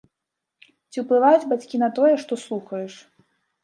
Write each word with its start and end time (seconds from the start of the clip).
Ці 0.91 0.97
ўплываюць 1.03 1.47
бацькі 1.53 1.85
на 1.85 1.93
тое, 2.01 2.13
што 2.27 2.43
слухаеш? 2.49 2.93